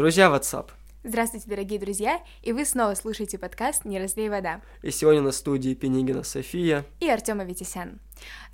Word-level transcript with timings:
Друзья, 0.00 0.34
WhatsApp. 0.34 0.70
Здравствуйте, 1.04 1.46
дорогие 1.46 1.78
друзья, 1.78 2.22
и 2.42 2.54
вы 2.54 2.64
снова 2.64 2.94
слушаете 2.94 3.36
подкаст 3.36 3.84
«Не 3.84 3.98
разлей 3.98 4.30
вода». 4.30 4.62
И 4.82 4.90
сегодня 4.90 5.20
на 5.20 5.30
студии 5.30 5.74
Пенигина 5.74 6.22
София 6.22 6.86
и 7.00 7.10
Артема 7.10 7.44
Витисян. 7.44 8.00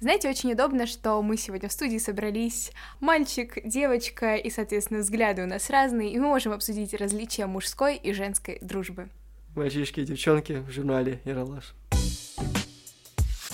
Знаете, 0.01 0.29
очень 0.29 0.55
удобно, 0.55 0.89
что 0.89 1.23
мы 1.23 1.37
сегодня 1.37 1.69
в 1.69 1.73
студии 1.73 1.99
собрались 1.99 2.73
мальчик, 2.99 3.65
девочка, 3.65 4.35
и, 4.35 4.51
соответственно, 4.51 4.99
взгляды 5.03 5.45
у 5.45 5.47
нас 5.47 5.71
разные, 5.71 6.11
и 6.11 6.19
мы 6.19 6.27
можем 6.27 6.51
обсудить 6.51 6.93
различия 6.95 7.47
мужской 7.47 7.95
и 7.95 8.13
женской 8.13 8.59
дружбы. 8.61 9.09
Мальчишки 9.55 10.01
и 10.01 10.05
девчонки 10.05 10.65
в 10.67 10.73
журнале 10.73 11.21
«Яралаш». 11.25 11.77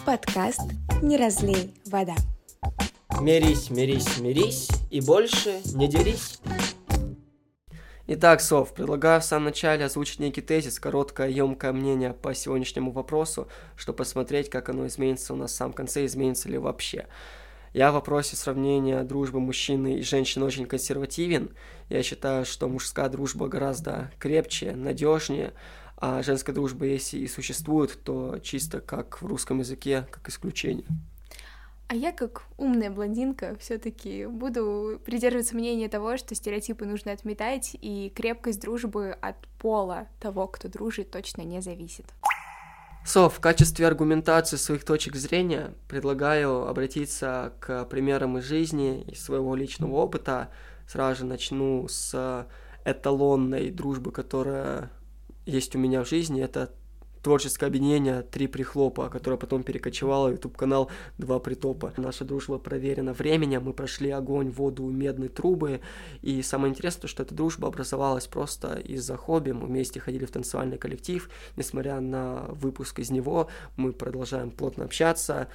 Подкаст 0.07 0.63
«Не 1.03 1.19
разлей 1.19 1.75
вода». 1.85 2.15
Мирись, 3.21 3.69
мирись, 3.69 4.17
мирись, 4.19 4.71
и 4.91 5.03
больше 5.03 5.61
не 5.75 5.87
дерись. 5.89 6.41
Итак, 8.09 8.41
Сов, 8.41 8.75
предлагаю 8.75 9.21
в 9.21 9.25
самом 9.25 9.45
начале 9.45 9.85
озвучить 9.85 10.19
некий 10.19 10.41
тезис, 10.41 10.81
короткое, 10.81 11.29
емкое 11.29 11.73
мнение 11.73 12.13
по 12.13 12.35
сегодняшнему 12.35 12.91
вопросу, 12.91 13.47
чтобы 13.77 13.99
посмотреть, 13.99 14.51
как 14.51 14.69
оно 14.69 14.89
изменится 14.89 15.33
у 15.35 15.37
нас 15.37 15.53
в 15.53 15.55
самом 15.55 15.73
конце, 15.73 16.05
изменится 16.05 16.49
ли 16.49 16.59
вообще. 16.59 17.07
Я 17.73 17.93
в 17.93 17.95
вопросе 17.95 18.35
сравнения 18.35 19.05
дружбы 19.05 19.39
мужчины 19.39 20.01
и 20.01 20.03
женщины 20.03 20.45
очень 20.45 20.67
консервативен. 20.67 21.51
Я 21.89 22.03
считаю, 22.03 22.45
что 22.45 22.69
мужская 22.69 23.09
дружба 23.09 23.47
гораздо 23.47 24.11
крепче, 24.19 24.73
надежнее, 24.75 25.53
а 25.97 26.25
женская 26.25 26.53
дружба, 26.53 26.87
если 26.87 27.19
и 27.19 27.29
существует, 27.29 27.97
то 28.03 28.41
чисто 28.43 28.81
как 28.81 29.23
в 29.23 29.27
русском 29.27 29.61
языке, 29.61 30.09
как 30.11 30.29
исключение. 30.29 30.87
А 31.89 31.95
я, 31.95 32.13
как 32.13 32.45
умная 32.57 32.91
блондинка, 32.91 33.57
все-таки 33.61 34.27
буду 34.27 35.01
придерживаться 35.05 35.55
мнения 35.55 35.89
того, 35.89 36.17
что 36.17 36.35
стереотипы 36.35 36.87
нужно 36.87 37.13
отметать, 37.13 37.77
и 37.81 38.11
крепкость 38.15 38.63
дружбы 38.63 39.11
от 39.21 39.37
пола 39.59 40.09
того, 40.19 40.47
кто 40.47 40.69
дружит, 40.69 41.11
точно 41.11 41.43
не 41.43 41.61
зависит. 41.61 42.07
Со, 43.05 43.29
в 43.29 43.41
качестве 43.41 43.87
аргументации 43.87 44.57
своих 44.57 44.85
точек 44.85 45.17
зрения 45.17 45.75
предлагаю 45.89 46.69
обратиться 46.69 47.53
к 47.61 47.85
примерам 47.87 48.39
из 48.39 48.45
жизни, 48.45 49.03
из 49.03 49.23
своего 49.23 49.57
личного 49.57 49.97
опыта. 49.97 50.51
Сразу 50.87 51.21
же 51.21 51.27
начну 51.27 51.89
с 51.89 52.47
эталонной 52.85 53.71
дружбы, 53.71 54.13
которая 54.13 54.91
есть 55.47 55.75
у 55.75 55.79
меня 55.79 56.05
в 56.05 56.09
жизни. 56.09 56.43
Это 56.43 56.71
творческое 57.23 57.67
объединение 57.67 58.23
«Три 58.23 58.47
прихлопа», 58.47 59.09
которое 59.09 59.37
потом 59.37 59.63
перекочевало 59.63 60.29
в 60.29 60.33
YouTube-канал 60.33 60.91
«Два 61.19 61.39
притопа». 61.39 61.93
Наша 61.97 62.25
дружба 62.25 62.59
проверена 62.59 63.13
временем, 63.13 63.63
мы 63.65 63.73
прошли 63.73 64.11
огонь, 64.11 64.51
воду, 64.51 64.85
медные 64.85 65.29
трубы, 65.29 65.81
и 66.21 66.43
самое 66.43 66.71
интересное, 66.71 67.09
что 67.09 67.23
эта 67.23 67.35
дружба 67.35 67.69
образовалась 67.69 68.27
просто 68.27 68.75
из-за 68.75 69.17
хобби, 69.17 69.53
мы 69.53 69.67
вместе 69.67 70.01
ходили 70.01 70.25
в 70.25 70.31
танцевальный 70.31 70.79
коллектив, 70.79 71.31
несмотря 71.57 72.01
на 72.01 72.47
выпуск 72.49 72.99
из 72.99 73.11
него, 73.11 73.49
мы 73.77 73.93
продолжаем 73.93 74.51
плотно 74.51 74.85
общаться, 74.85 75.49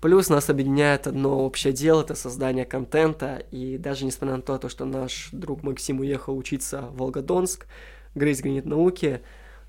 Плюс 0.00 0.28
нас 0.28 0.50
объединяет 0.50 1.06
одно 1.06 1.44
общее 1.44 1.72
дело, 1.72 2.00
это 2.00 2.16
создание 2.16 2.64
контента, 2.64 3.36
и 3.52 3.78
даже 3.78 4.04
несмотря 4.04 4.34
на 4.34 4.42
то, 4.42 4.68
что 4.68 4.84
наш 4.84 5.28
друг 5.30 5.62
Максим 5.62 6.00
уехал 6.00 6.36
учиться 6.36 6.88
в 6.90 6.96
Волгодонск, 6.96 7.68
грызть 8.16 8.42
гранит 8.42 8.66
науки, 8.66 9.22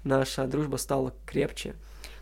наша 0.04 0.48
дружба 0.48 0.78
стала 0.78 1.14
крепче. 1.26 1.76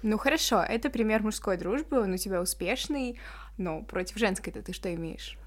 Ну 0.03 0.17
хорошо, 0.17 0.61
это 0.61 0.89
пример 0.89 1.21
мужской 1.21 1.57
дружбы, 1.57 2.01
он 2.01 2.13
у 2.13 2.17
тебя 2.17 2.41
успешный, 2.41 3.19
но 3.57 3.83
против 3.83 4.17
женской-то 4.17 4.61
ты 4.61 4.73
что 4.73 4.93
имеешь? 4.93 5.37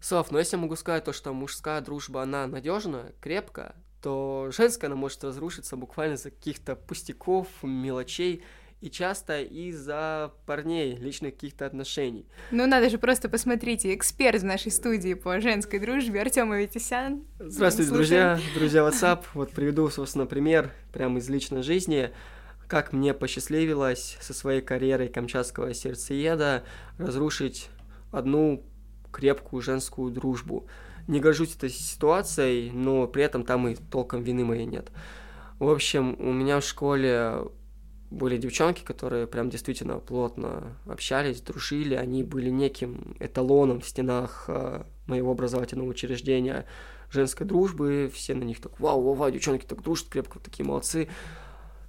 Соф, 0.00 0.30
ну 0.30 0.38
если 0.38 0.56
я 0.56 0.62
могу 0.62 0.76
сказать 0.76 1.04
то, 1.04 1.12
что 1.12 1.32
мужская 1.32 1.80
дружба, 1.80 2.22
она 2.22 2.46
надежная, 2.46 3.12
крепкая, 3.20 3.74
то 4.02 4.50
женская 4.54 4.88
она 4.88 4.96
может 4.96 5.24
разрушиться 5.24 5.76
буквально 5.76 6.16
за 6.16 6.30
каких-то 6.30 6.76
пустяков, 6.76 7.48
мелочей, 7.62 8.42
и 8.80 8.90
часто 8.90 9.40
из-за 9.42 10.32
парней, 10.46 10.96
личных 10.96 11.34
каких-то 11.34 11.66
отношений. 11.66 12.26
Ну, 12.50 12.66
надо 12.66 12.90
же 12.90 12.98
просто 12.98 13.28
посмотрите, 13.28 13.94
эксперт 13.94 14.42
в 14.42 14.44
нашей 14.44 14.70
студии 14.70 15.14
по 15.14 15.40
женской 15.40 15.78
дружбе 15.78 16.20
Артем 16.20 16.52
Аветисян. 16.52 17.24
Здравствуйте, 17.38 17.92
друзья, 17.92 18.38
друзья 18.54 18.80
WhatsApp. 18.88 19.24
Вот 19.34 19.52
приведу, 19.52 19.88
собственно, 19.88 20.26
пример 20.26 20.70
прямо 20.92 21.18
из 21.18 21.28
личной 21.28 21.62
жизни 21.62 22.10
как 22.66 22.92
мне 22.92 23.14
посчастливилось 23.14 24.16
со 24.20 24.32
своей 24.32 24.60
карьерой 24.60 25.08
камчатского 25.08 25.74
сердцееда 25.74 26.64
разрушить 26.98 27.68
одну 28.10 28.64
крепкую 29.12 29.62
женскую 29.62 30.10
дружбу. 30.10 30.66
Не 31.06 31.20
горжусь 31.20 31.54
этой 31.54 31.70
ситуацией, 31.70 32.70
но 32.70 33.06
при 33.06 33.22
этом 33.22 33.44
там 33.44 33.68
и 33.68 33.74
толком 33.74 34.22
вины 34.22 34.44
моей 34.44 34.64
нет. 34.64 34.90
В 35.58 35.68
общем, 35.68 36.16
у 36.18 36.32
меня 36.32 36.60
в 36.60 36.64
школе 36.64 37.42
были 38.14 38.36
девчонки, 38.36 38.82
которые 38.82 39.26
прям 39.26 39.50
действительно 39.50 39.98
плотно 39.98 40.76
общались, 40.86 41.40
дружили, 41.40 41.94
они 41.94 42.22
были 42.22 42.50
неким 42.50 43.16
эталоном 43.20 43.80
в 43.80 43.88
стенах 43.88 44.44
э, 44.48 44.84
моего 45.06 45.32
образовательного 45.32 45.88
учреждения 45.88 46.66
женской 47.10 47.46
дружбы, 47.46 48.10
все 48.12 48.34
на 48.34 48.44
них 48.44 48.60
так, 48.60 48.78
вау, 48.80 49.02
вау, 49.02 49.14
вау, 49.14 49.30
девчонки 49.30 49.66
так 49.66 49.82
дружат 49.82 50.08
крепко, 50.08 50.38
такие 50.38 50.64
молодцы. 50.64 51.08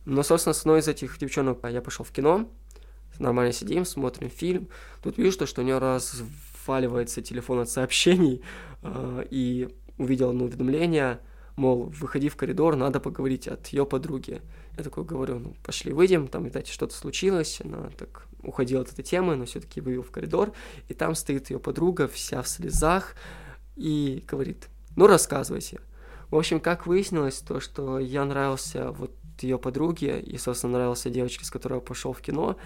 Но, 0.06 0.22
собственно, 0.24 0.54
с 0.54 0.62
одной 0.62 0.80
из 0.80 0.88
этих 0.88 1.18
девчонок 1.18 1.60
я 1.70 1.82
пошел 1.82 2.06
в 2.06 2.12
кино, 2.12 2.50
нормально 3.20 3.54
сидим, 3.54 3.86
смотрим 3.86 4.30
фильм, 4.30 4.68
тут 5.04 5.18
вижу, 5.18 5.32
что, 5.32 5.46
что 5.46 5.62
у 5.62 5.66
нее 5.66 5.78
разваливается 5.78 7.22
телефон 7.22 7.60
от 7.60 7.70
сообщений, 7.70 8.44
э, 8.82 9.26
и 9.30 9.70
увидел 9.98 10.30
одно 10.30 10.46
уведомление, 10.46 11.20
мол, 11.56 11.86
выходи 11.86 12.30
в 12.30 12.36
коридор, 12.36 12.76
надо 12.76 13.00
поговорить 13.00 13.48
от 13.48 13.68
ее 13.68 13.86
подруги. 13.86 14.42
Я 14.78 14.84
такой 14.84 15.04
говорю, 15.04 15.40
ну, 15.40 15.56
пошли 15.64 15.94
выйдем, 15.94 16.28
там, 16.28 16.44
видать, 16.46 16.68
что-то 16.68 16.94
случилось. 16.94 17.62
Она 17.64 17.90
так 17.98 18.28
уходила 18.44 18.82
от 18.82 18.92
этой 18.92 19.04
темы, 19.04 19.36
но 19.36 19.46
все-таки 19.46 19.82
вывел 19.82 20.04
в 20.04 20.12
коридор, 20.12 20.52
и 20.88 20.94
там 20.94 21.16
стоит 21.16 21.50
ее 21.50 21.60
подруга, 21.60 22.08
вся 22.08 22.42
в 22.42 22.48
слезах, 22.48 23.16
и 23.76 24.24
говорит, 24.28 24.68
ну, 24.96 25.08
рассказывайте. 25.08 25.80
В 26.30 26.36
общем, 26.36 26.60
как 26.60 26.88
выяснилось, 26.88 27.40
то, 27.40 27.60
что 27.60 28.00
я 28.00 28.26
нравился 28.26 28.92
вот 28.92 29.12
ее 29.40 29.58
подруге, 29.58 30.20
и, 30.20 30.38
собственно, 30.38 30.74
нравился 30.74 31.10
девочке, 31.10 31.46
с 31.46 31.52
которой 31.52 31.76
я 31.76 31.82
пошел 31.82 32.14
в 32.14 32.22
кино, 32.22 32.58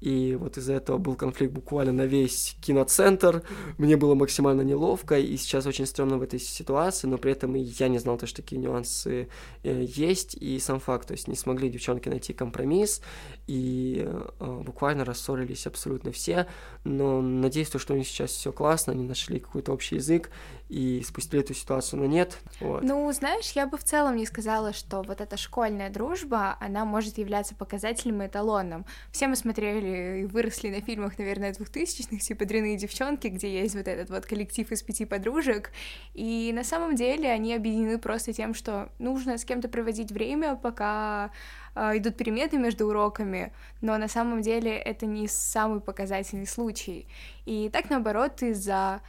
и 0.00 0.36
вот 0.38 0.56
из-за 0.56 0.74
этого 0.74 0.98
был 0.98 1.14
конфликт 1.14 1.52
буквально 1.52 1.92
на 1.92 2.06
весь 2.06 2.56
киноцентр. 2.60 3.42
Мне 3.78 3.96
было 3.96 4.14
максимально 4.14 4.62
неловко, 4.62 5.18
и 5.18 5.36
сейчас 5.36 5.66
очень 5.66 5.86
стрёмно 5.86 6.18
в 6.18 6.22
этой 6.22 6.38
ситуации, 6.38 7.06
но 7.06 7.18
при 7.18 7.32
этом 7.32 7.56
и 7.56 7.60
я 7.60 7.88
не 7.88 7.98
знал, 7.98 8.16
то, 8.18 8.26
что 8.26 8.42
такие 8.42 8.58
нюансы 8.60 9.28
э, 9.62 9.84
есть, 9.86 10.34
и 10.34 10.58
сам 10.58 10.80
факт, 10.80 11.08
то 11.08 11.12
есть 11.12 11.28
не 11.28 11.36
смогли 11.36 11.68
девчонки 11.68 12.08
найти 12.08 12.32
компромисс, 12.32 13.02
и 13.46 14.04
э, 14.06 14.62
буквально 14.64 15.04
рассорились 15.04 15.66
абсолютно 15.66 16.12
все, 16.12 16.46
но 16.84 17.20
надеюсь, 17.20 17.68
то, 17.68 17.78
что 17.78 17.94
у 17.94 17.96
них 17.96 18.06
сейчас 18.06 18.30
все 18.30 18.52
классно, 18.52 18.92
они 18.92 19.04
нашли 19.04 19.40
какой-то 19.40 19.72
общий 19.72 19.96
язык, 19.96 20.30
и 20.68 21.02
спустили 21.02 21.42
эту 21.42 21.54
ситуацию 21.54 22.00
на 22.02 22.06
нет. 22.06 22.38
Вот. 22.60 22.82
Ну, 22.82 23.10
знаешь, 23.12 23.50
я 23.52 23.66
бы 23.66 23.78
в 23.78 23.84
целом 23.84 24.16
не 24.16 24.26
сказала, 24.26 24.72
что 24.72 25.02
вот 25.02 25.20
эта 25.20 25.36
школьная 25.36 25.88
дружба, 25.88 26.56
она 26.60 26.84
может 26.84 27.16
являться 27.18 27.54
показателем 27.54 28.22
и 28.22 28.26
эталоном. 28.26 28.84
Все 29.10 29.28
мы 29.28 29.36
смотрели 29.36 30.22
и 30.22 30.24
выросли 30.26 30.68
на 30.68 30.80
фильмах, 30.80 31.18
наверное, 31.18 31.54
двухтысячных, 31.54 32.20
типа 32.20 32.44
«Дряные 32.44 32.76
девчонки», 32.76 33.28
где 33.28 33.62
есть 33.62 33.74
вот 33.74 33.88
этот 33.88 34.10
вот 34.10 34.26
коллектив 34.26 34.70
из 34.70 34.82
пяти 34.82 35.06
подружек, 35.06 35.70
и 36.12 36.52
на 36.54 36.64
самом 36.64 36.96
деле 36.96 37.30
они 37.30 37.54
объединены 37.54 37.98
просто 37.98 38.32
тем, 38.32 38.52
что 38.52 38.90
нужно 38.98 39.38
с 39.38 39.44
кем-то 39.44 39.68
проводить 39.68 40.12
время, 40.12 40.54
пока 40.54 41.30
э, 41.74 41.96
идут 41.96 42.16
перемены 42.16 42.58
между 42.58 42.86
уроками, 42.86 43.52
но 43.80 43.96
на 43.96 44.08
самом 44.08 44.42
деле 44.42 44.72
это 44.76 45.06
не 45.06 45.28
самый 45.28 45.80
показательный 45.80 46.46
случай. 46.46 47.06
И 47.46 47.70
так, 47.72 47.88
наоборот, 47.90 48.42
из-за 48.42 49.00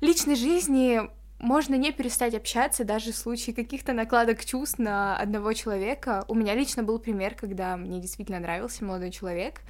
личной 0.00 0.36
жизни 0.36 1.00
можно 1.38 1.74
не 1.74 1.92
перестать 1.92 2.34
общаться 2.34 2.84
даже 2.84 3.12
в 3.12 3.16
случае 3.16 3.54
каких-то 3.54 3.92
накладок 3.92 4.44
чувств 4.44 4.78
на 4.78 5.16
одного 5.16 5.52
человека. 5.54 6.24
У 6.28 6.34
меня 6.34 6.54
лично 6.54 6.82
был 6.82 6.98
пример, 6.98 7.34
когда 7.34 7.76
мне 7.76 8.00
действительно 8.00 8.40
нравился 8.40 8.84
молодой 8.84 9.10
человек, 9.10 9.62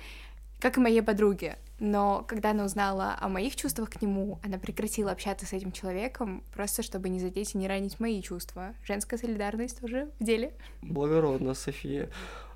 как 0.58 0.76
и 0.76 0.80
моей 0.80 1.00
подруге. 1.00 1.58
Но 1.78 2.24
когда 2.28 2.50
она 2.50 2.64
узнала 2.64 3.16
о 3.18 3.28
моих 3.28 3.56
чувствах 3.56 3.90
к 3.90 4.02
нему, 4.02 4.38
она 4.44 4.58
прекратила 4.58 5.12
общаться 5.12 5.46
с 5.46 5.52
этим 5.52 5.72
человеком, 5.72 6.42
просто 6.52 6.82
чтобы 6.82 7.08
не 7.08 7.20
задеть 7.20 7.54
и 7.54 7.58
не 7.58 7.68
ранить 7.68 8.00
мои 8.00 8.20
чувства. 8.20 8.74
Женская 8.84 9.16
солидарность 9.16 9.80
тоже 9.80 10.10
в 10.18 10.24
деле. 10.24 10.52
Благородно, 10.82 11.54
София. 11.54 12.10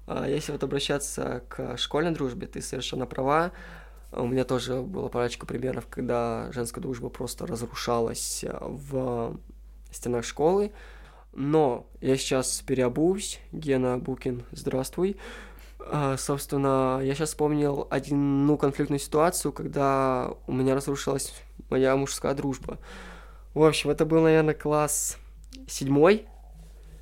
А 0.06 0.28
если 0.28 0.52
вот 0.52 0.62
обращаться 0.62 1.42
к 1.48 1.78
школьной 1.78 2.12
дружбе, 2.12 2.46
ты 2.46 2.60
совершенно 2.60 3.06
права. 3.06 3.52
У 4.16 4.26
меня 4.28 4.44
тоже 4.44 4.80
было 4.80 5.08
парочка 5.08 5.44
примеров, 5.44 5.86
когда 5.90 6.50
женская 6.52 6.80
дружба 6.80 7.08
просто 7.08 7.46
разрушалась 7.46 8.44
э, 8.44 8.56
в 8.60 9.36
стенах 9.90 10.24
школы. 10.24 10.70
Но 11.32 11.86
я 12.00 12.16
сейчас 12.16 12.62
переобуюсь. 12.64 13.40
Гена 13.50 13.98
Букин, 13.98 14.44
здравствуй. 14.52 15.16
А, 15.80 16.16
собственно, 16.16 17.00
я 17.02 17.14
сейчас 17.14 17.30
вспомнил 17.30 17.88
одну 17.90 18.56
конфликтную 18.56 19.00
ситуацию, 19.00 19.52
когда 19.52 20.30
у 20.46 20.52
меня 20.52 20.76
разрушилась 20.76 21.34
моя 21.68 21.96
мужская 21.96 22.34
дружба. 22.34 22.78
В 23.52 23.64
общем, 23.64 23.90
это 23.90 24.06
был, 24.06 24.22
наверное, 24.22 24.54
класс 24.54 25.18
седьмой. 25.66 26.26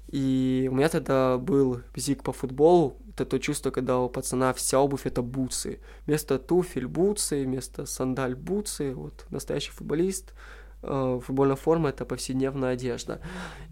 И 0.09 0.67
у 0.71 0.75
меня 0.75 0.89
тогда 0.89 1.37
был 1.37 1.83
бзик 1.95 2.23
по 2.23 2.33
футболу, 2.33 2.97
это 3.23 3.33
то 3.33 3.39
чувство, 3.39 3.71
когда 3.71 3.99
у 3.99 4.09
пацана 4.09 4.53
вся 4.53 4.79
обувь 4.79 5.07
это 5.07 5.23
бутсы. 5.23 5.81
Вместо 6.07 6.39
туфель 6.39 6.87
бутсы, 6.87 7.45
вместо 7.45 7.87
сандаль 7.87 8.35
бутсы, 8.35 8.95
вот 8.95 9.27
настоящий 9.31 9.71
футболист, 9.71 10.35
э, 10.83 11.21
футбольная 11.25 11.57
форма 11.57 11.89
это 11.89 12.05
повседневная 12.05 12.75
одежда. 12.75 13.21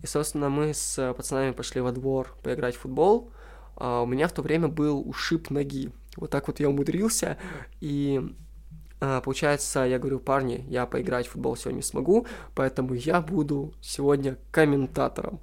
И, 0.02 0.06
собственно, 0.06 0.48
мы 0.48 0.74
с 0.74 1.14
пацанами 1.14 1.52
пошли 1.52 1.80
во 1.80 1.92
двор 1.92 2.36
поиграть 2.42 2.76
в 2.76 2.80
футбол. 2.80 3.32
А 3.76 4.02
у 4.02 4.06
меня 4.06 4.28
в 4.28 4.32
то 4.32 4.42
время 4.42 4.68
был 4.68 5.00
ушиб 5.08 5.50
ноги. 5.50 5.92
Вот 6.16 6.30
так 6.30 6.48
вот 6.48 6.60
я 6.60 6.68
умудрился, 6.68 7.38
и 7.80 8.20
а, 9.00 9.20
получается, 9.22 9.80
я 9.84 9.98
говорю, 9.98 10.18
парни, 10.18 10.66
я 10.68 10.84
поиграть 10.86 11.26
в 11.26 11.30
футбол 11.30 11.56
сегодня 11.56 11.78
не 11.78 11.82
смогу, 11.82 12.26
поэтому 12.54 12.94
я 12.94 13.20
буду 13.22 13.72
сегодня 13.80 14.36
комментатором. 14.50 15.40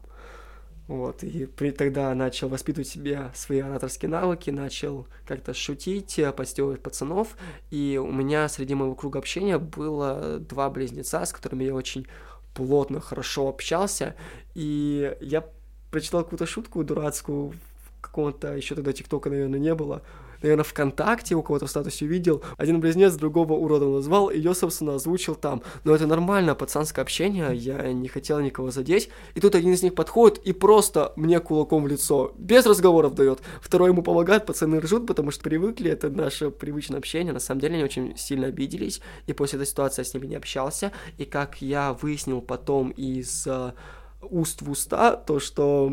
Вот, 0.88 1.22
и 1.24 1.46
при, 1.46 1.72
тогда 1.72 2.16
начал 2.16 2.48
воспитывать 2.48 2.88
себе 2.88 3.30
свои 3.36 3.60
ораторские 3.60 4.10
навыки, 4.10 4.52
начал 4.52 5.08
как-то 5.26 5.54
шутить, 5.54 6.20
подстегивать 6.36 6.82
пацанов, 6.82 7.36
и 7.72 8.00
у 8.02 8.12
меня 8.12 8.48
среди 8.48 8.74
моего 8.74 8.96
круга 8.96 9.20
общения 9.20 9.58
было 9.58 10.40
два 10.40 10.70
близнеца, 10.70 11.26
с 11.26 11.34
которыми 11.34 11.66
я 11.66 11.76
очень 11.76 12.08
плотно, 12.54 13.02
хорошо 13.02 13.50
общался, 13.50 14.16
и 14.56 15.16
я 15.20 15.46
прочитал 15.92 16.24
какую-то 16.24 16.46
шутку 16.46 16.84
дурацкую, 16.86 17.54
какого-то 18.00 18.56
еще 18.56 18.76
тогда 18.76 18.94
ТикТока, 18.94 19.30
наверное, 19.30 19.60
не 19.60 19.76
было, 19.76 20.04
наверное, 20.42 20.64
ВКонтакте 20.64 21.36
у 21.36 21.44
кого-то 21.44 21.66
в 21.66 21.70
статусе 21.70 22.06
увидел, 22.06 22.44
один 22.58 22.80
близнец 22.80 23.14
другого 23.16 23.54
уродом 23.54 23.94
назвал, 23.94 24.30
и 24.30 24.40
я, 24.40 24.54
собственно, 24.54 24.96
озвучил 24.96 25.36
там. 25.36 25.62
Но 25.84 25.96
это 25.96 26.08
нормально, 26.08 26.56
пацанское 26.56 27.04
общение, 27.04 27.56
я 27.56 27.92
не 27.94 28.08
хотел 28.08 28.40
никого 28.40 28.72
задеть. 28.72 29.10
И 29.36 29.40
тут 29.40 29.56
один 29.56 29.74
из 29.74 29.84
них 29.84 29.96
подходит 29.96 30.40
и 30.40 30.54
просто 30.54 31.14
мне 31.16 31.40
кулаком 31.40 31.84
в 31.84 31.88
лицо, 31.88 32.34
без 32.38 32.66
разговоров 32.66 33.16
дает. 33.16 33.42
Второй 33.62 33.90
ему 33.90 34.04
помогает, 34.04 34.46
пацаны 34.46 34.80
ржут, 34.80 35.08
потому 35.08 35.32
что 35.32 35.44
привыкли, 35.44 35.92
это 35.92 36.10
наше 36.10 36.52
привычное 36.52 37.00
общение. 37.00 37.34
На 37.34 37.40
самом 37.40 37.62
деле 37.62 37.76
они 37.76 37.84
очень 37.84 38.18
сильно 38.18 38.48
обиделись, 38.48 39.02
и 39.26 39.34
после 39.34 39.58
этой 39.58 39.68
ситуации 39.68 40.02
я 40.02 40.06
с 40.06 40.14
ними 40.14 40.28
не 40.28 40.36
общался. 40.36 40.92
И 41.18 41.26
как 41.26 41.62
я 41.62 41.94
выяснил 41.94 42.42
потом 42.42 42.90
из 42.92 43.48
uh, 43.48 43.74
уст 44.22 44.62
в 44.62 44.70
уста, 44.70 45.16
то 45.16 45.40
что 45.40 45.92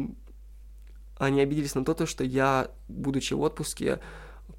они 1.19 1.41
обиделись 1.41 1.75
на 1.75 1.85
то, 1.85 2.07
что 2.07 2.25
я, 2.25 2.71
будучи 2.89 3.35
в 3.35 3.41
отпуске, 3.41 4.01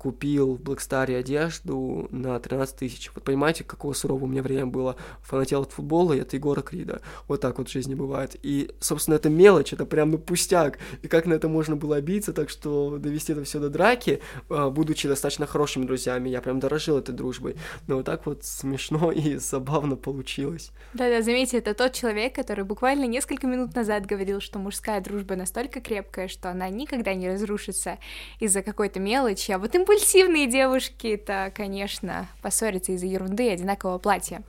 купил 0.05 0.53
в 0.53 0.61
Блэкстаре 0.61 1.17
одежду 1.17 2.07
на 2.11 2.39
13 2.39 2.75
тысяч. 2.75 3.09
Вот 3.15 3.23
понимаете, 3.23 3.63
какого 3.63 3.93
сурового 3.93 4.25
у 4.25 4.27
меня 4.27 4.43
время 4.43 4.67
было. 4.67 4.97
Фанател 5.23 5.63
от 5.63 5.71
футбола 5.71 6.13
и 6.13 6.19
от 6.19 6.31
Егора 6.33 6.61
Крида. 6.61 7.01
Вот 7.27 7.41
так 7.41 7.57
вот 7.57 7.69
в 7.69 7.71
жизни 7.71 7.95
бывает. 7.95 8.35
И, 8.43 8.69
собственно, 8.79 9.15
это 9.15 9.31
мелочь, 9.31 9.73
это 9.73 9.87
прям 9.87 10.11
ну 10.11 10.19
пустяк. 10.19 10.77
И 11.01 11.07
как 11.07 11.25
на 11.25 11.33
это 11.33 11.49
можно 11.49 11.75
было 11.75 11.95
обидеться, 11.95 12.33
так 12.33 12.51
что 12.51 12.99
довести 12.99 13.33
это 13.33 13.43
все 13.45 13.59
до 13.59 13.69
драки, 13.69 14.21
а, 14.47 14.69
будучи 14.69 15.07
достаточно 15.07 15.47
хорошими 15.47 15.85
друзьями, 15.85 16.29
я 16.29 16.39
прям 16.39 16.59
дорожил 16.59 16.99
этой 16.99 17.15
дружбой. 17.15 17.55
Но 17.87 17.95
вот 17.95 18.05
так 18.05 18.27
вот 18.27 18.45
смешно 18.45 19.11
и 19.23 19.37
забавно 19.37 19.95
получилось. 19.95 20.69
Да-да, 20.93 21.23
заметьте, 21.23 21.57
это 21.57 21.73
тот 21.73 21.93
человек, 21.93 22.35
который 22.35 22.63
буквально 22.63 23.05
несколько 23.05 23.47
минут 23.47 23.73
назад 23.73 24.05
говорил, 24.05 24.39
что 24.39 24.59
мужская 24.59 25.01
дружба 25.01 25.35
настолько 25.35 25.81
крепкая, 25.81 26.27
что 26.27 26.51
она 26.51 26.69
никогда 26.69 27.15
не 27.15 27.27
разрушится 27.27 27.97
из-за 28.39 28.61
какой-то 28.61 28.99
мелочи, 28.99 29.51
а 29.51 29.57
вот 29.57 29.73
им 29.73 29.83
импульсивные 29.95 30.47
девушки-то, 30.47 31.53
конечно, 31.55 32.27
поссорятся 32.41 32.91
из-за 32.91 33.05
ерунды 33.05 33.45
и 33.45 33.49
одинакового 33.51 33.97
платья. 33.97 34.43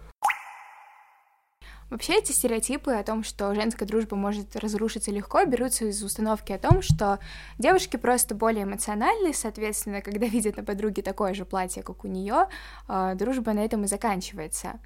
Вообще 1.89 2.15
эти 2.15 2.33
стереотипы 2.33 2.91
о 2.91 3.05
том, 3.05 3.23
что 3.23 3.55
женская 3.55 3.87
дружба 3.87 4.17
может 4.17 4.57
разрушиться 4.57 5.13
легко, 5.13 5.45
берутся 5.45 5.85
из 5.85 6.03
установки 6.03 6.51
о 6.51 6.59
том, 6.59 6.83
что 6.83 7.21
девушки 7.59 7.97
просто 7.97 8.35
более 8.35 8.65
эмоциональны, 8.65 9.33
соответственно, 9.33 10.03
когда 10.03 10.27
видят 10.27 10.57
на 10.57 10.65
подруге 10.65 11.03
такое 11.03 11.33
же 11.33 11.45
платье, 11.45 11.85
как 11.85 12.05
у 12.05 12.09
нее, 12.09 12.49
а, 12.89 13.15
дружба 13.15 13.53
на 13.53 13.65
этом 13.65 13.85
и 13.85 13.87
заканчивается. 13.87 14.81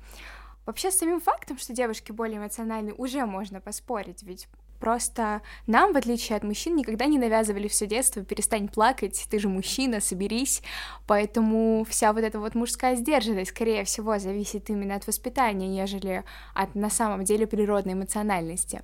Вообще 0.66 0.90
с 0.90 0.98
самим 0.98 1.22
фактом, 1.22 1.56
что 1.56 1.72
девушки 1.72 2.12
более 2.12 2.36
эмоциональны, 2.36 2.92
уже 2.92 3.24
можно 3.24 3.62
поспорить, 3.62 4.22
ведь 4.22 4.46
Просто 4.80 5.42
нам, 5.66 5.92
в 5.92 5.96
отличие 5.96 6.36
от 6.36 6.42
мужчин, 6.42 6.74
никогда 6.74 7.04
не 7.04 7.18
навязывали 7.18 7.68
все 7.68 7.86
детство 7.86 8.24
«перестань 8.24 8.66
плакать, 8.66 9.26
ты 9.30 9.38
же 9.38 9.48
мужчина, 9.48 10.00
соберись». 10.00 10.62
Поэтому 11.06 11.86
вся 11.88 12.12
вот 12.12 12.24
эта 12.24 12.40
вот 12.40 12.54
мужская 12.54 12.96
сдержанность, 12.96 13.50
скорее 13.50 13.84
всего, 13.84 14.18
зависит 14.18 14.70
именно 14.70 14.94
от 14.96 15.06
воспитания, 15.06 15.68
нежели 15.68 16.24
от 16.54 16.74
на 16.74 16.88
самом 16.88 17.24
деле 17.24 17.46
природной 17.46 17.92
эмоциональности. 17.92 18.82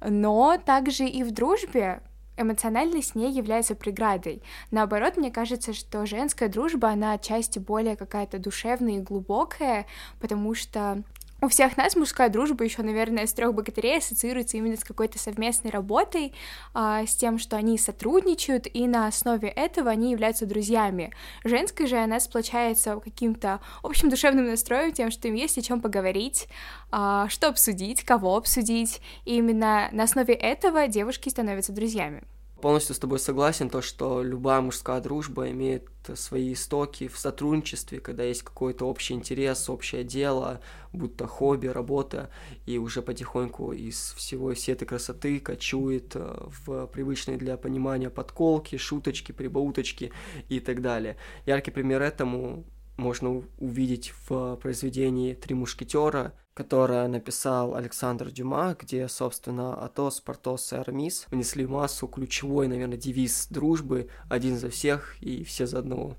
Но 0.00 0.58
также 0.58 1.04
и 1.04 1.22
в 1.22 1.30
дружбе 1.32 2.00
эмоциональность 2.36 3.14
не 3.14 3.30
является 3.30 3.74
преградой. 3.74 4.42
Наоборот, 4.70 5.16
мне 5.16 5.30
кажется, 5.30 5.72
что 5.72 6.06
женская 6.06 6.48
дружба, 6.48 6.90
она 6.90 7.12
отчасти 7.12 7.58
более 7.58 7.96
какая-то 7.96 8.38
душевная 8.38 8.96
и 8.96 9.00
глубокая, 9.00 9.86
потому 10.20 10.54
что 10.54 11.02
у 11.46 11.48
всех 11.48 11.76
нас 11.76 11.94
мужская 11.94 12.28
дружба 12.28 12.64
еще, 12.64 12.82
наверное, 12.82 13.24
с 13.24 13.32
трех 13.32 13.54
богатырей 13.54 13.98
ассоциируется 13.98 14.56
именно 14.56 14.76
с 14.76 14.82
какой-то 14.82 15.16
совместной 15.18 15.70
работой, 15.70 16.34
а, 16.74 17.06
с 17.06 17.14
тем, 17.14 17.38
что 17.38 17.56
они 17.56 17.78
сотрудничают, 17.78 18.66
и 18.72 18.88
на 18.88 19.06
основе 19.06 19.48
этого 19.48 19.90
они 19.90 20.10
являются 20.10 20.44
друзьями. 20.44 21.12
Женская 21.44 21.86
же 21.86 21.98
она 21.98 22.18
сплочается 22.18 23.00
каким-то 23.02 23.60
общим 23.84 24.10
душевным 24.10 24.46
настроем, 24.46 24.92
тем, 24.92 25.12
что 25.12 25.28
им 25.28 25.34
есть 25.34 25.56
о 25.56 25.62
чем 25.62 25.80
поговорить, 25.80 26.48
а, 26.90 27.28
что 27.28 27.48
обсудить, 27.48 28.02
кого 28.02 28.36
обсудить, 28.36 29.00
и 29.24 29.36
именно 29.36 29.88
на 29.92 30.02
основе 30.02 30.34
этого 30.34 30.88
девушки 30.88 31.28
становятся 31.28 31.72
друзьями. 31.72 32.24
Полностью 32.60 32.94
с 32.94 32.98
тобой 32.98 33.18
согласен, 33.18 33.68
то, 33.68 33.82
что 33.82 34.22
любая 34.22 34.62
мужская 34.62 35.02
дружба 35.02 35.50
имеет 35.50 35.90
свои 36.14 36.54
истоки 36.54 37.06
в 37.06 37.18
сотрудничестве, 37.18 38.00
когда 38.00 38.22
есть 38.22 38.42
какой-то 38.42 38.86
общий 38.86 39.12
интерес, 39.12 39.68
общее 39.68 40.04
дело, 40.04 40.60
будто 40.92 41.26
хобби, 41.26 41.66
работа, 41.66 42.30
и 42.64 42.78
уже 42.78 43.02
потихоньку 43.02 43.72
из 43.72 44.14
всего 44.16 44.54
всей 44.54 44.72
этой 44.72 44.86
красоты 44.86 45.38
кочует 45.38 46.12
э, 46.14 46.48
в 46.64 46.86
привычные 46.86 47.36
для 47.36 47.58
понимания 47.58 48.08
подколки, 48.08 48.76
шуточки, 48.76 49.32
прибауточки 49.32 50.12
и 50.48 50.60
так 50.60 50.80
далее. 50.80 51.18
Яркий 51.44 51.72
пример 51.72 52.00
этому 52.00 52.64
можно 52.96 53.42
увидеть 53.58 54.12
в 54.28 54.56
произведении 54.56 55.34
«Три 55.34 55.54
мушкетера», 55.54 56.34
которое 56.54 57.06
написал 57.06 57.74
Александр 57.74 58.30
Дюма, 58.30 58.76
где, 58.78 59.08
собственно, 59.08 59.74
Атос, 59.74 60.20
Портос 60.20 60.72
и 60.72 60.76
Армис 60.76 61.26
внесли 61.30 61.66
массу 61.66 62.08
ключевой, 62.08 62.66
наверное, 62.66 62.96
девиз 62.96 63.48
дружбы 63.50 64.08
«один 64.30 64.56
за 64.56 64.70
всех 64.70 65.16
и 65.20 65.44
все 65.44 65.66
за 65.66 65.80
одного». 65.80 66.16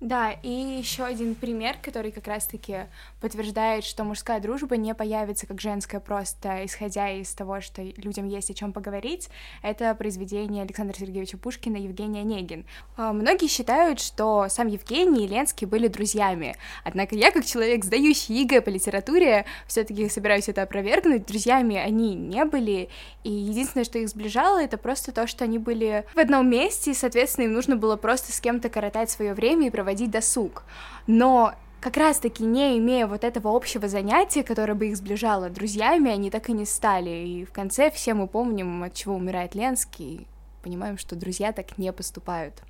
Да, 0.00 0.32
и 0.42 0.50
еще 0.50 1.04
один 1.04 1.34
пример, 1.34 1.76
который 1.80 2.12
как 2.12 2.26
раз-таки 2.26 2.80
подтверждает, 3.18 3.82
что 3.82 4.04
мужская 4.04 4.40
дружба 4.40 4.76
не 4.76 4.94
появится 4.94 5.46
как 5.46 5.58
женская 5.58 6.00
просто, 6.00 6.66
исходя 6.66 7.10
из 7.10 7.32
того, 7.32 7.62
что 7.62 7.80
людям 7.80 8.26
есть 8.26 8.50
о 8.50 8.54
чем 8.54 8.74
поговорить, 8.74 9.30
это 9.62 9.94
произведение 9.94 10.64
Александра 10.64 10.94
Сергеевича 10.94 11.38
Пушкина 11.38 11.78
«Евгений 11.78 12.20
Онегин». 12.20 12.66
А, 12.98 13.14
многие 13.14 13.46
считают, 13.46 13.98
что 14.00 14.48
сам 14.50 14.66
Евгений 14.66 15.24
и 15.24 15.28
Ленский 15.28 15.66
были 15.66 15.88
друзьями, 15.88 16.56
однако 16.84 17.14
я, 17.14 17.30
как 17.30 17.46
человек, 17.46 17.82
сдающий 17.82 18.42
ЕГЭ 18.42 18.60
по 18.60 18.68
литературе, 18.68 19.46
все 19.66 19.82
таки 19.82 20.10
собираюсь 20.10 20.50
это 20.50 20.62
опровергнуть, 20.62 21.24
друзьями 21.24 21.76
они 21.76 22.14
не 22.14 22.44
были, 22.44 22.90
и 23.24 23.30
единственное, 23.30 23.84
что 23.84 23.98
их 23.98 24.10
сближало, 24.10 24.62
это 24.62 24.76
просто 24.76 25.10
то, 25.10 25.26
что 25.26 25.44
они 25.44 25.58
были 25.58 26.04
в 26.14 26.18
одном 26.18 26.50
месте, 26.50 26.90
и, 26.90 26.94
соответственно, 26.94 27.46
им 27.46 27.54
нужно 27.54 27.76
было 27.76 27.96
просто 27.96 28.30
с 28.30 28.40
кем-то 28.40 28.68
коротать 28.68 29.08
свое 29.08 29.32
время 29.32 29.68
и 29.68 29.70
проводить 29.70 29.85
проводить 29.86 30.10
досуг. 30.10 30.64
Но 31.06 31.54
как 31.80 31.96
раз-таки 31.96 32.42
не 32.42 32.76
имея 32.78 33.06
вот 33.06 33.22
этого 33.22 33.54
общего 33.54 33.86
занятия, 33.86 34.42
которое 34.42 34.74
бы 34.74 34.88
их 34.88 34.96
сближало 34.96 35.48
друзьями, 35.48 36.10
они 36.10 36.28
так 36.28 36.48
и 36.48 36.52
не 36.52 36.66
стали. 36.66 37.10
И 37.10 37.44
в 37.44 37.52
конце 37.52 37.92
все 37.92 38.14
мы 38.14 38.26
помним, 38.26 38.82
от 38.82 38.94
чего 38.94 39.14
умирает 39.14 39.54
Ленский, 39.54 40.26
понимаем, 40.64 40.98
что 40.98 41.14
друзья 41.14 41.52
так 41.52 41.78
не 41.78 41.92
поступают. 41.92 42.62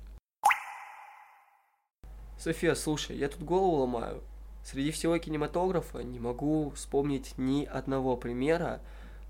София, 2.37 2.75
слушай, 2.75 3.17
я 3.17 3.29
тут 3.29 3.41
голову 3.41 3.77
ломаю. 3.77 4.21
Среди 4.63 4.91
всего 4.91 5.17
кинематографа 5.17 6.03
не 6.03 6.19
могу 6.19 6.69
вспомнить 6.75 7.33
ни 7.37 7.65
одного 7.65 8.15
примера 8.15 8.79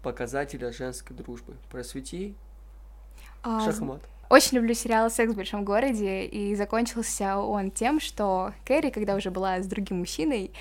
показателя 0.03 0.73
женской 0.73 1.15
дружбы. 1.15 1.55
Просвети. 1.71 2.35
А, 3.43 3.63
Шахмат. 3.63 4.01
Очень 4.29 4.57
люблю 4.57 4.73
сериал 4.73 5.09
«Секс 5.09 5.31
в 5.31 5.37
большом 5.37 5.63
городе», 5.63 6.25
и 6.25 6.53
закончился 6.55 7.37
он 7.37 7.71
тем, 7.71 8.01
что 8.01 8.53
Кэрри, 8.65 8.89
когда 8.89 9.15
уже 9.15 9.31
была 9.31 9.61
с 9.61 9.67
другим 9.67 9.99
мужчиной, 9.99 10.51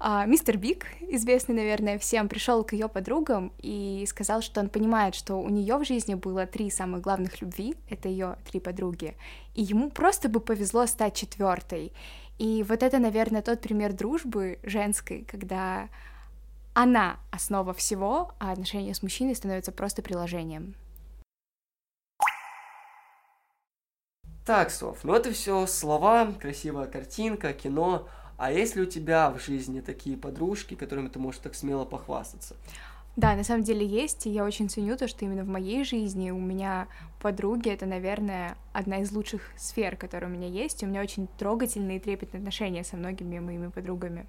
а, 0.00 0.26
мистер 0.26 0.58
Биг, 0.58 0.86
известный, 1.02 1.54
наверное, 1.54 2.00
всем, 2.00 2.28
пришел 2.28 2.64
к 2.64 2.72
ее 2.72 2.88
подругам 2.88 3.52
и 3.58 4.04
сказал, 4.08 4.42
что 4.42 4.58
он 4.60 4.68
понимает, 4.68 5.14
что 5.14 5.36
у 5.36 5.48
нее 5.48 5.76
в 5.76 5.84
жизни 5.84 6.14
было 6.14 6.46
три 6.46 6.68
самых 6.68 7.02
главных 7.02 7.40
любви, 7.40 7.76
это 7.88 8.08
ее 8.08 8.38
три 8.50 8.58
подруги, 8.58 9.14
и 9.54 9.62
ему 9.62 9.90
просто 9.90 10.28
бы 10.28 10.40
повезло 10.40 10.86
стать 10.86 11.14
четвертой. 11.14 11.92
И 12.38 12.64
вот 12.68 12.82
это, 12.82 12.98
наверное, 12.98 13.42
тот 13.42 13.60
пример 13.60 13.92
дружбы 13.92 14.58
женской, 14.64 15.24
когда 15.30 15.88
она 16.74 17.20
основа 17.30 17.72
всего, 17.72 18.32
а 18.40 18.50
отношения 18.50 18.94
с 18.94 19.02
мужчиной 19.04 19.36
становятся 19.36 19.70
просто 19.70 20.02
приложением. 20.02 20.74
Так, 24.44 24.70
Соф, 24.70 25.04
ну 25.04 25.14
это 25.14 25.30
все 25.32 25.66
слова, 25.66 26.32
красивая 26.40 26.86
картинка, 26.86 27.52
кино. 27.52 28.08
А 28.38 28.50
есть 28.50 28.74
ли 28.74 28.82
у 28.82 28.86
тебя 28.86 29.30
в 29.30 29.40
жизни 29.40 29.80
такие 29.80 30.16
подружки, 30.16 30.74
которыми 30.74 31.08
ты 31.08 31.20
можешь 31.20 31.40
так 31.40 31.54
смело 31.54 31.84
похвастаться? 31.84 32.56
Да, 33.14 33.36
на 33.36 33.44
самом 33.44 33.62
деле 33.62 33.86
есть, 33.86 34.26
и 34.26 34.30
я 34.30 34.44
очень 34.44 34.68
ценю 34.68 34.96
то, 34.96 35.06
что 35.06 35.24
именно 35.24 35.44
в 35.44 35.48
моей 35.48 35.84
жизни 35.84 36.30
у 36.30 36.40
меня 36.40 36.88
подруги— 37.20 37.68
это, 37.70 37.86
наверное, 37.86 38.56
одна 38.72 38.98
из 39.02 39.12
лучших 39.12 39.42
сфер, 39.56 39.96
которые 39.96 40.30
у 40.30 40.34
меня 40.34 40.48
есть, 40.48 40.82
и 40.82 40.86
у 40.86 40.88
меня 40.88 41.02
очень 41.02 41.28
трогательные 41.38 41.98
и 41.98 42.00
трепетные 42.00 42.38
отношения 42.38 42.82
со 42.84 42.96
многими 42.96 43.38
моими 43.38 43.68
подругами. 43.68 44.26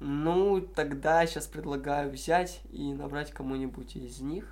Ну, 0.00 0.60
тогда 0.60 1.24
сейчас 1.26 1.46
предлагаю 1.46 2.10
взять 2.10 2.60
и 2.72 2.92
набрать 2.92 3.30
кому-нибудь 3.30 3.94
из 3.94 4.20
них 4.20 4.44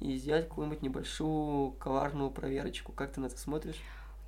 и 0.00 0.16
сделать 0.16 0.48
какую-нибудь 0.48 0.82
небольшую 0.82 1.72
коварную 1.72 2.30
проверочку. 2.30 2.92
Как 2.92 3.12
ты 3.12 3.20
на 3.20 3.26
это 3.26 3.38
смотришь? 3.38 3.76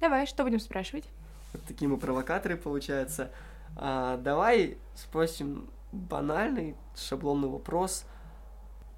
Давай, 0.00 0.26
что 0.26 0.44
будем 0.44 0.60
спрашивать? 0.60 1.04
Вот 1.52 1.62
такие 1.64 1.88
мы 1.88 1.96
провокаторы, 1.96 2.56
получается. 2.56 3.30
А, 3.76 4.16
давай 4.18 4.78
спросим 4.94 5.68
банальный 5.92 6.76
шаблонный 6.94 7.48
вопрос— 7.48 8.04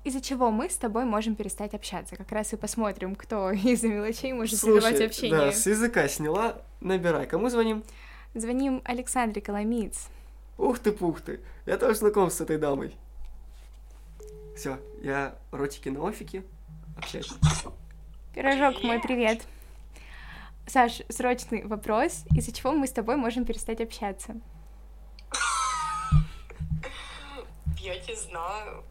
из-за 0.02 0.22
чего 0.22 0.50
мы 0.50 0.70
с 0.70 0.76
тобой 0.76 1.04
можем 1.04 1.34
перестать 1.34 1.74
общаться. 1.74 2.16
Как 2.16 2.32
раз 2.32 2.52
и 2.54 2.56
посмотрим, 2.56 3.14
кто 3.14 3.50
из-за 3.50 3.88
мелочей 3.88 4.32
может 4.32 4.58
Слушай, 4.58 4.80
прерывать 4.80 5.00
общение. 5.00 5.38
Да, 5.38 5.52
с 5.52 5.66
языка 5.66 6.08
сняла, 6.08 6.62
набирай. 6.80 7.26
Кому 7.26 7.50
звоним? 7.50 7.84
Звоним 8.34 8.80
Александре 8.84 9.42
Коломиц. 9.42 10.08
Ух 10.56 10.78
ты, 10.78 10.92
пух 10.92 11.20
ты. 11.20 11.40
Я 11.66 11.76
тоже 11.76 11.96
знаком 11.96 12.30
с 12.30 12.40
этой 12.40 12.56
дамой. 12.56 12.94
Все, 14.56 14.78
я 15.02 15.36
ротики 15.50 15.88
на 15.88 16.00
офике. 16.02 16.44
Общайся. 17.00 17.34
Пирожок 18.34 18.82
мой, 18.82 19.00
привет. 19.00 19.42
Саш, 20.66 21.00
срочный 21.08 21.64
вопрос. 21.64 22.24
Из-за 22.34 22.52
чего 22.52 22.72
мы 22.72 22.86
с 22.86 22.92
тобой 22.92 23.16
можем 23.16 23.46
перестать 23.46 23.80
общаться? 23.80 24.38
Я 27.78 27.98
не 28.06 28.14
знаю. 28.14 28.84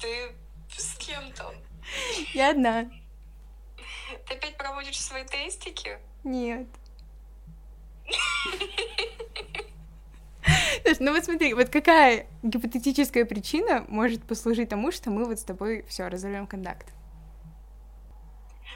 Ты 0.00 0.34
с 0.74 0.94
кем 0.96 1.30
там? 1.32 1.54
Я 2.32 2.52
одна. 2.52 2.90
Ты 4.26 4.34
опять 4.34 4.56
проводишь 4.56 4.98
свои 4.98 5.24
тестики? 5.24 5.98
Нет. 6.24 6.66
ну 11.00 11.12
вот 11.12 11.24
смотри, 11.24 11.54
вот 11.54 11.68
какая 11.68 12.26
гипотетическая 12.42 13.24
причина 13.24 13.84
может 13.88 14.24
послужить 14.24 14.68
тому, 14.68 14.92
что 14.92 15.10
мы 15.10 15.24
вот 15.24 15.38
с 15.38 15.44
тобой 15.44 15.84
все 15.88 16.08
разорвем 16.08 16.46
контакт? 16.46 16.92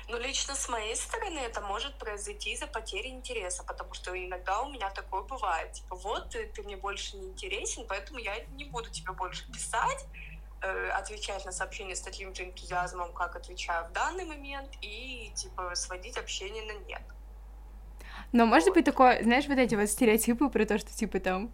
Ну, 0.08 0.18
лично 0.18 0.54
с 0.54 0.68
моей 0.68 0.94
стороны 0.94 1.38
это 1.38 1.62
может 1.62 1.94
произойти 1.94 2.52
из-за 2.52 2.66
потери 2.66 3.08
интереса, 3.08 3.64
потому 3.64 3.94
что 3.94 4.14
иногда 4.14 4.60
у 4.60 4.70
меня 4.70 4.90
такое 4.90 5.22
бывает. 5.22 5.72
Типа, 5.72 5.96
вот, 5.96 6.28
ты, 6.28 6.46
ты 6.48 6.62
мне 6.62 6.76
больше 6.76 7.16
не 7.16 7.28
интересен, 7.28 7.86
поэтому 7.88 8.18
я 8.18 8.44
не 8.56 8.64
буду 8.64 8.90
тебе 8.90 9.12
больше 9.12 9.50
писать, 9.50 10.04
э, 10.60 10.90
отвечать 10.90 11.46
на 11.46 11.52
сообщения 11.52 11.96
с 11.96 12.02
таким 12.02 12.34
же 12.34 12.44
энтузиазмом, 12.44 13.14
как 13.14 13.36
отвечаю 13.36 13.88
в 13.88 13.92
данный 13.92 14.26
момент, 14.26 14.68
и, 14.82 15.32
типа, 15.34 15.74
сводить 15.74 16.18
общение 16.18 16.64
на 16.64 16.78
нет. 16.84 17.02
Но 18.32 18.46
может 18.46 18.72
быть 18.72 18.86
такое, 18.86 19.22
знаешь, 19.22 19.46
вот 19.46 19.58
эти 19.58 19.74
вот 19.74 19.88
стереотипы 19.88 20.48
про 20.48 20.64
то, 20.64 20.78
что 20.78 20.90
типа 20.90 21.20
там, 21.20 21.52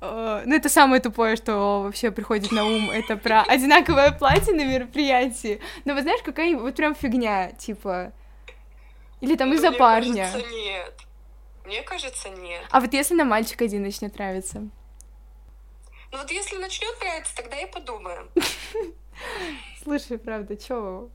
э, 0.00 0.42
ну 0.46 0.54
это 0.54 0.68
самое 0.68 1.02
тупое, 1.02 1.34
что 1.34 1.82
вообще 1.82 2.12
приходит 2.12 2.52
на 2.52 2.64
ум, 2.64 2.88
это 2.90 3.16
про 3.16 3.42
одинаковое 3.48 4.12
платье 4.12 4.54
на 4.54 4.64
мероприятии. 4.64 5.60
Но 5.84 5.94
вот 5.94 6.02
знаешь, 6.02 6.22
какая-нибудь 6.22 6.62
вот 6.62 6.76
прям 6.76 6.94
фигня, 6.94 7.50
типа, 7.52 8.12
или 9.20 9.36
там 9.36 9.48
ну, 9.48 9.56
из-за 9.56 9.72
парня. 9.72 10.30
Кажется, 10.30 10.50
нет. 10.52 10.94
Мне 11.66 11.82
кажется, 11.82 12.28
нет. 12.30 12.62
А 12.70 12.80
вот 12.80 12.92
если 12.92 13.14
на 13.14 13.24
мальчик 13.24 13.60
один 13.62 13.82
начнет 13.82 14.14
нравиться? 14.14 14.68
Ну 16.12 16.18
вот 16.18 16.30
если 16.30 16.56
начнет 16.58 16.98
нравиться, 17.00 17.36
тогда 17.36 17.58
и 17.58 17.70
подумаем. 17.70 18.28
Слушай, 19.82 20.18
правда, 20.18 20.56
чё? 20.56 21.10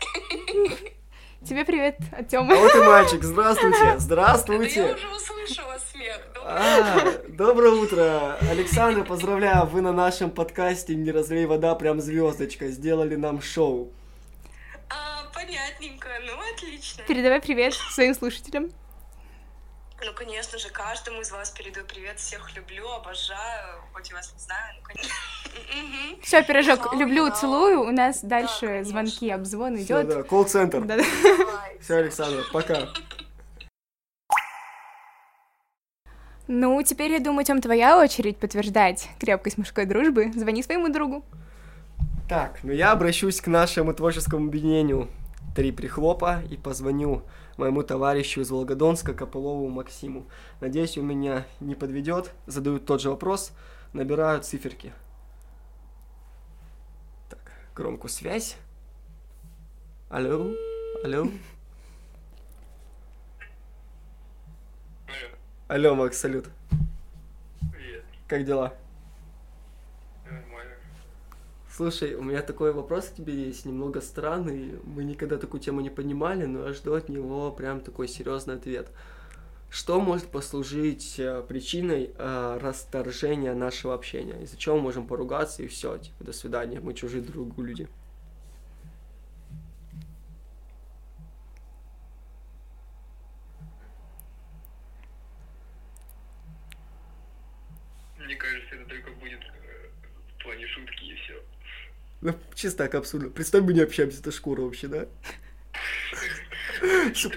Тебе 1.44 1.64
привет 1.64 1.98
от 2.12 2.28
Тёмы. 2.28 2.54
А 2.54 2.60
вот 2.60 2.74
и 2.74 2.78
мальчик, 2.86 3.24
здравствуйте, 3.24 3.98
здравствуйте. 3.98 4.80
Я 4.80 4.94
уже 4.94 5.08
услышала 5.08 5.76
смех. 5.92 6.20
А, 6.44 7.00
доброе 7.28 7.72
утро. 7.72 8.36
Александр, 8.48 9.04
поздравляю, 9.04 9.66
вы 9.66 9.80
на 9.80 9.92
нашем 9.92 10.30
подкасте 10.30 10.94
«Не 10.94 11.10
разлей 11.10 11.46
вода» 11.46 11.74
прям 11.74 12.00
звездочка, 12.00 12.68
сделали 12.68 13.16
нам 13.16 13.42
шоу. 13.42 13.90
А, 14.88 15.24
понятненько, 15.34 16.08
ну 16.24 16.32
отлично. 16.54 17.02
Передавай 17.08 17.40
привет 17.40 17.74
своим 17.74 18.14
слушателям. 18.14 18.70
Ну, 20.04 20.12
конечно 20.14 20.58
же, 20.58 20.68
каждому 20.70 21.20
из 21.20 21.30
вас 21.30 21.50
передаю 21.50 21.86
привет, 21.86 22.18
всех 22.18 22.56
люблю, 22.56 22.88
обожаю, 22.88 23.82
хоть 23.92 24.10
я 24.10 24.16
вас 24.16 24.32
не 24.32 24.40
знаю, 24.40 24.74
ну, 24.76 24.82
конечно. 24.82 25.14
Все, 26.22 26.42
пирожок, 26.42 26.92
люблю, 26.94 27.30
целую, 27.30 27.82
у 27.82 27.92
нас 27.92 28.20
дальше 28.22 28.82
звонки, 28.84 29.30
обзвон 29.30 29.76
идет. 29.76 30.08
Да, 30.08 30.22
колл-центр. 30.24 30.84
Все, 31.80 31.96
Александр, 31.96 32.44
пока. 32.52 32.88
Ну, 36.48 36.82
теперь, 36.82 37.12
я 37.12 37.20
думаю, 37.20 37.46
Тём, 37.46 37.60
твоя 37.60 37.98
очередь 37.98 38.36
подтверждать 38.36 39.08
крепкость 39.20 39.58
мужской 39.58 39.86
дружбы. 39.86 40.32
Звони 40.34 40.62
своему 40.62 40.92
другу. 40.92 41.24
Так, 42.28 42.58
ну 42.64 42.72
я 42.72 42.90
обращусь 42.90 43.40
к 43.40 43.46
нашему 43.46 43.94
творческому 43.94 44.48
объединению 44.48 45.08
«Три 45.54 45.70
прихлопа» 45.70 46.42
и 46.50 46.56
позвоню 46.56 47.22
моему 47.56 47.82
товарищу 47.82 48.40
из 48.40 48.50
Волгодонска 48.50 49.14
Копылову 49.14 49.68
Максиму. 49.68 50.26
Надеюсь, 50.60 50.98
у 50.98 51.02
меня 51.02 51.46
не 51.60 51.74
подведет. 51.74 52.32
Задают 52.46 52.86
тот 52.86 53.00
же 53.00 53.10
вопрос, 53.10 53.52
набирают 53.92 54.44
циферки. 54.44 54.92
Так, 57.28 57.52
громкую 57.74 58.10
связь. 58.10 58.56
Алло, 60.10 60.54
алло. 61.04 61.28
Алло, 65.68 65.94
Макс, 65.94 66.18
салют. 66.18 66.50
Привет. 67.72 68.04
Как 68.28 68.44
дела? 68.44 68.74
Слушай, 71.74 72.16
у 72.16 72.22
меня 72.22 72.42
такой 72.42 72.70
вопрос 72.70 73.06
к 73.06 73.14
тебе 73.14 73.46
есть, 73.46 73.64
немного 73.64 74.02
странный. 74.02 74.78
Мы 74.84 75.04
никогда 75.04 75.38
такую 75.38 75.58
тему 75.62 75.80
не 75.80 75.88
понимали, 75.88 76.44
но 76.44 76.66
я 76.66 76.74
жду 76.74 76.92
от 76.92 77.08
него 77.08 77.50
прям 77.50 77.80
такой 77.80 78.08
серьезный 78.08 78.56
ответ. 78.56 78.90
Что 79.70 79.98
может 79.98 80.26
послужить 80.26 81.18
э, 81.18 81.42
причиной 81.48 82.10
э, 82.14 82.58
расторжения 82.60 83.54
нашего 83.54 83.94
общения? 83.94 84.42
Из-за 84.42 84.58
чего 84.58 84.76
мы 84.76 84.82
можем 84.82 85.06
поругаться 85.06 85.62
и 85.62 85.66
все, 85.66 85.96
типа, 85.96 86.24
до 86.24 86.34
свидания, 86.34 86.78
мы 86.78 86.92
чужие 86.92 87.22
друг 87.22 87.46
другу 87.46 87.62
люди. 87.62 87.88
Мне 98.18 98.36
кажется, 98.36 98.74
это 98.74 98.84
только 98.90 99.10
будет 99.12 99.40
э, 99.40 99.88
в 100.38 100.42
плане 100.42 100.66
шутки 100.66 101.04
и 101.04 101.14
все. 101.14 101.42
Ну, 102.22 102.34
чисто 102.62 102.84
так 102.84 102.94
абсурдно. 102.94 103.28
Представь, 103.28 103.64
мы 103.64 103.74
не 103.74 103.80
общаемся, 103.80 104.20
это 104.20 104.30
шкура 104.30 104.62
вообще, 104.62 104.86
да? 104.86 105.06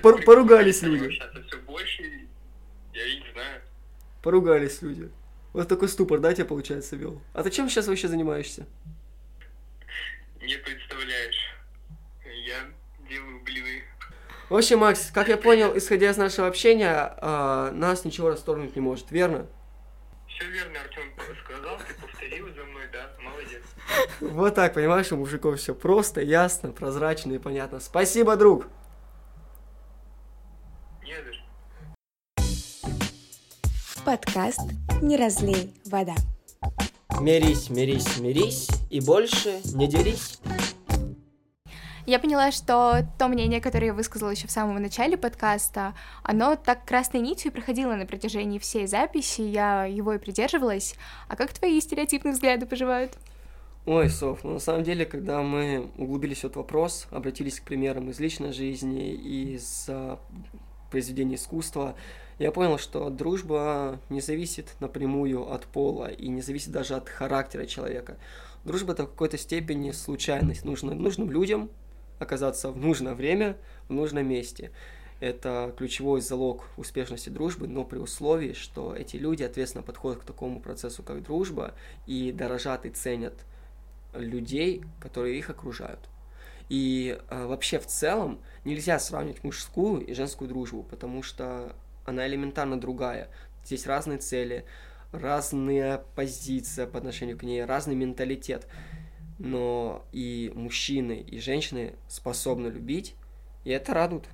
Пор- 0.01 0.24
Поругались 0.24 0.82
люди. 0.84 1.20
Поругались 4.22 4.82
люди. 4.82 5.12
Вот 5.53 5.67
такой 5.67 5.88
ступор, 5.89 6.20
да, 6.20 6.34
тебя, 6.34 6.46
получается, 6.46 6.96
вел? 6.96 7.22
А 7.34 7.44
ты 7.44 7.50
чем 7.50 7.70
сейчас 7.70 7.88
вообще 7.88 8.08
занимаешься? 8.08 8.67
Не 10.41 10.58
представляешь. 10.58 11.55
Я 12.46 12.58
делаю 13.10 13.41
блины. 13.44 13.84
В 14.50 14.55
общем, 14.55 14.79
Макс, 14.79 15.10
как 15.12 15.27
я 15.27 15.38
понял, 15.38 15.75
исходя 15.75 16.12
из 16.12 16.17
нашего 16.17 16.48
общения, 16.48 17.15
а, 17.17 17.72
нас 17.72 18.05
ничего 18.05 18.29
расторгнуть 18.29 18.75
не 18.75 18.82
может, 18.82 19.10
верно? 19.10 19.48
Все 20.27 20.46
верно, 20.50 20.79
Вот 24.22 24.56
так, 24.56 24.74
понимаешь, 24.74 25.12
у 25.12 25.18
мужиков 25.18 25.60
все 25.60 25.74
просто, 25.74 26.22
ясно, 26.22 26.72
прозрачно 26.72 27.34
и 27.34 27.38
понятно. 27.38 27.80
Спасибо, 27.80 28.36
друг! 28.36 28.68
Подкаст 34.06 34.62
«Не 35.02 35.18
разлей 35.18 35.74
вода». 35.86 36.14
Мирись, 37.20 37.72
мирись, 37.72 38.20
мирись 38.20 38.70
и 38.92 39.00
больше 39.00 39.62
не 39.74 39.88
дерись. 39.88 40.40
Я 42.06 42.20
поняла, 42.20 42.52
что 42.52 43.08
то 43.18 43.28
мнение, 43.28 43.60
которое 43.60 43.88
я 43.88 43.94
высказала 43.94 44.30
еще 44.30 44.46
в 44.46 44.52
самом 44.52 44.80
начале 44.80 45.18
подкаста, 45.18 45.96
оно 46.22 46.56
так 46.56 46.86
красной 46.86 47.20
нитью 47.20 47.52
проходило 47.52 47.96
на 47.96 48.06
протяжении 48.06 48.60
всей 48.60 48.86
записи, 48.86 49.42
я 49.42 49.86
его 49.86 50.14
и 50.14 50.20
придерживалась. 50.20 50.94
А 51.28 51.36
как 51.36 51.52
твои 51.52 51.82
стереотипные 51.82 52.34
взгляды 52.34 52.68
поживают? 52.68 53.18
Ой, 53.88 54.10
Соф, 54.10 54.44
ну 54.44 54.54
на 54.54 54.60
самом 54.60 54.82
деле, 54.82 55.06
когда 55.06 55.44
мы 55.44 55.92
углубились 56.00 56.39
в 56.39 56.46
этот 56.46 56.56
вопрос, 56.56 57.06
обратились 57.12 57.60
к 57.60 57.65
примерам 57.65 58.10
из 58.10 58.20
личной 58.20 58.51
жизни, 58.51 59.13
из 59.13 59.86
а, 59.88 60.20
произведений 60.89 61.36
искусства, 61.36 61.96
я 62.39 62.51
понял, 62.51 62.80
что 62.80 63.12
дружба 63.12 64.00
не 64.10 64.22
зависит 64.22 64.74
напрямую 64.80 65.51
от 65.51 65.68
пола 65.68 66.08
и 66.08 66.30
не 66.30 66.42
зависит 66.42 66.72
даже 66.72 66.96
от 66.96 67.10
характера 67.10 67.68
человека. 67.68 68.18
Дружба 68.63 68.94
это 68.94 69.04
в 69.04 69.12
какой-то 69.12 69.38
степени 69.38 69.92
случайность. 69.92 70.65
Нужно 70.65 70.96
нужным 70.96 71.30
людям 71.30 71.70
оказаться 72.18 72.72
в 72.72 72.77
нужное 72.77 73.13
время, 73.13 73.56
в 73.88 73.94
нужном 73.94 74.27
месте. 74.27 74.72
Это 75.20 75.72
ключевой 75.77 76.22
залог 76.22 76.65
успешности 76.77 77.30
дружбы, 77.30 77.68
но 77.68 77.84
при 77.84 78.00
условии, 78.00 78.54
что 78.54 78.96
эти 78.96 79.18
люди 79.18 79.44
ответственно 79.44 79.84
подходят 79.84 80.24
к 80.24 80.25
такому 80.25 80.60
процессу, 80.60 81.04
как 81.04 81.22
дружба, 81.22 81.75
и 82.08 82.32
дорожат 82.32 82.88
и 82.88 82.89
ценят 82.89 83.36
людей, 84.18 84.84
которые 85.00 85.38
их 85.38 85.50
окружают. 85.50 86.10
И 86.70 87.20
э, 87.30 87.46
вообще 87.46 87.80
в 87.80 87.86
целом 87.86 88.40
нельзя 88.64 88.98
сравнивать 89.00 89.44
мужскую 89.44 90.06
и 90.06 90.14
женскую 90.14 90.48
дружбу, 90.48 90.84
потому 90.84 91.22
что 91.22 91.76
она 92.06 92.28
элементарно 92.28 92.80
другая. 92.80 93.30
Здесь 93.64 93.86
разные 93.86 94.18
цели, 94.18 94.66
разная 95.12 96.04
позиция 96.16 96.88
по 96.88 96.98
отношению 96.98 97.38
к 97.38 97.44
ней, 97.44 97.64
разный 97.64 97.96
менталитет. 97.96 98.68
Но 99.38 100.06
и 100.12 100.52
мужчины, 100.56 101.20
и 101.20 101.40
женщины 101.40 101.96
способны 102.08 102.68
любить, 102.68 103.16
и 103.64 103.72
это 103.72 103.94
радует. 103.94 104.26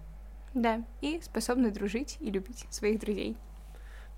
Да, 0.53 0.85
и 1.01 1.19
способны 1.21 1.71
дружить 1.71 2.17
и 2.19 2.29
любить 2.29 2.65
своих 2.69 2.99
друзей. 2.99 3.37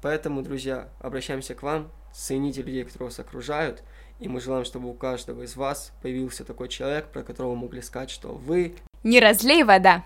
Поэтому, 0.01 0.41
друзья, 0.41 0.89
обращаемся 0.99 1.55
к 1.55 1.63
вам, 1.63 1.91
цените 2.13 2.61
людей, 2.61 2.83
которые 2.83 3.07
вас 3.07 3.19
окружают, 3.19 3.83
и 4.23 4.29
мы 4.29 4.39
желаем, 4.39 4.63
чтобы 4.63 4.89
у 4.89 4.93
каждого 4.93 5.43
из 5.43 5.57
вас 5.57 5.91
появился 6.01 6.45
такой 6.45 6.69
человек, 6.69 7.07
про 7.07 7.23
которого 7.23 7.55
могли 7.55 7.81
сказать, 7.81 8.09
что 8.09 8.29
вы... 8.29 8.73
Не 9.03 9.19
разлей 9.19 9.63
вода! 9.63 10.05